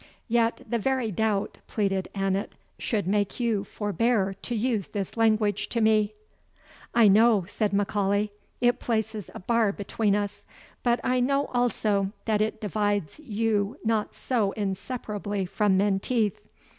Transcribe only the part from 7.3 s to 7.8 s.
said